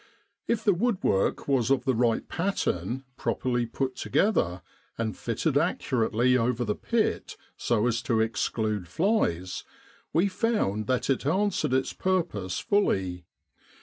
If 0.47 0.63
the 0.63 0.73
woodwork 0.73 1.47
was 1.47 1.69
of 1.69 1.85
the 1.85 1.93
right 1.93 2.27
pattern 2.27 3.03
properly 3.17 3.67
put 3.67 3.95
together, 3.95 4.63
and 4.97 5.15
fitted 5.15 5.59
accurately 5.59 6.35
over 6.35 6.65
the 6.65 6.73
pit 6.73 7.37
so 7.55 7.85
as 7.85 8.01
to 8.01 8.19
exclude 8.19 8.87
flies, 8.87 9.63
we 10.11 10.27
found 10.27 10.87
that 10.87 11.11
it 11.11 11.27
answered 11.27 11.73
its 11.73 11.93
purpose 11.93 12.57
fully. 12.57 13.25